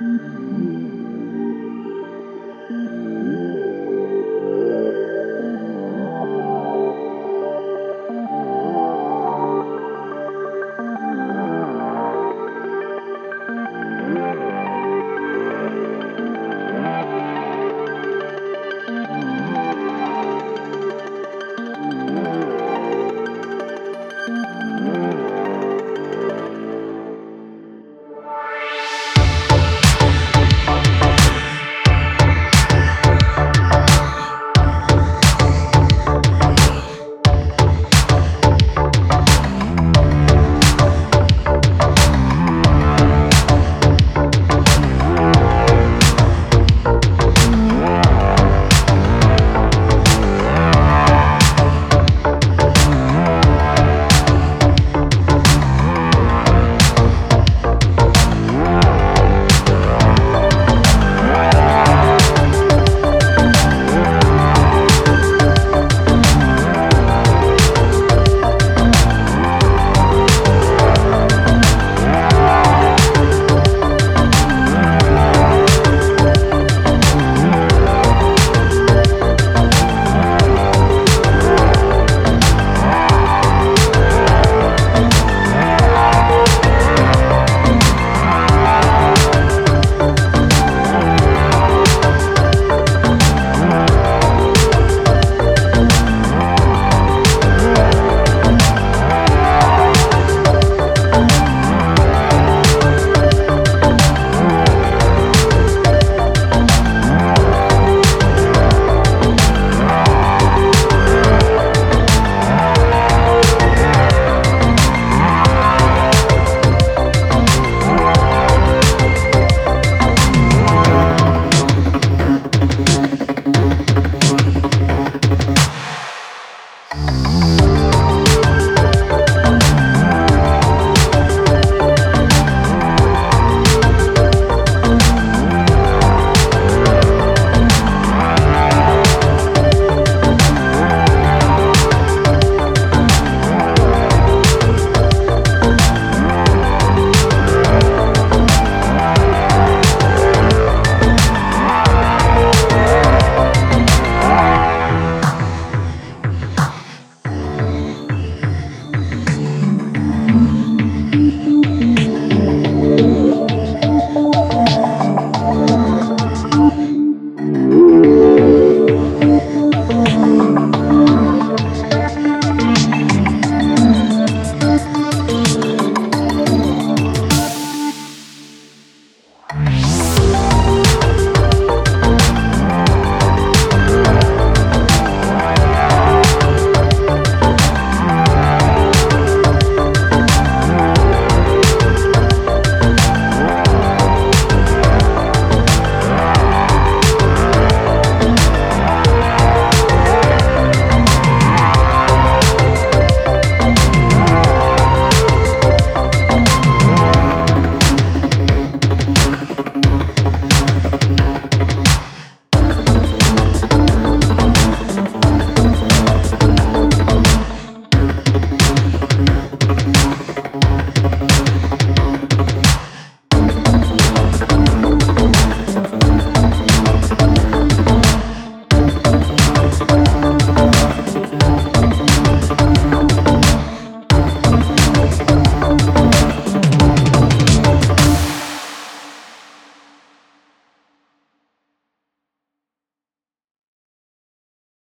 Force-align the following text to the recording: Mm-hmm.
Mm-hmm. 0.00 0.69